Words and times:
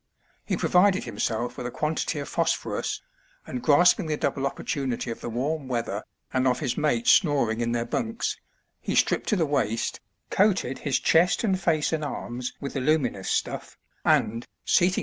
He 0.43 0.57
provided 0.57 1.03
himself 1.03 1.59
with 1.59 1.67
a 1.67 1.69
quantity 1.69 2.17
of 2.17 2.27
phosphorus, 2.27 3.03
and, 3.45 3.61
grasping 3.61 4.07
the 4.07 4.17
double 4.17 4.49
oppor 4.49 4.65
tunity 4.65 5.11
of 5.11 5.21
the 5.21 5.29
warm 5.29 5.67
weather 5.67 6.03
and 6.33 6.47
of 6.47 6.59
his 6.59 6.75
mates 6.75 7.11
snoring 7.11 7.61
in 7.61 7.71
their 7.71 7.85
bunks, 7.85 8.35
he 8.79 8.95
stripped 8.95 9.29
to 9.29 9.35
the 9.35 9.45
waist, 9.45 9.99
coated 10.31 10.79
his 10.79 10.99
chest 10.99 11.43
and 11.43 11.59
face 11.61 11.93
and 11.93 12.03
arms 12.03 12.51
with 12.59 12.73
the 12.73 12.81
luminous 12.81 13.29
stuff, 13.29 13.77
and, 14.03 14.23
seating 14.25 14.25
290 14.25 14.37
A 14.39 14.41
LUMINOUS 14.89 14.95
SAILOR. 14.95 14.99